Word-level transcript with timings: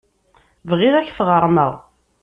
Bɣiɣ 0.69 0.93
ad 0.95 1.03
ak-t-ɣermeɣ. 1.05 1.73